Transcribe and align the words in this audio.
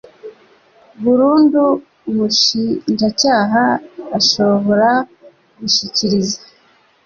burundu 1.03 1.63
umushinjacyaha 2.09 3.63
ashobora 4.19 4.89
gushyikiriza 5.59 6.39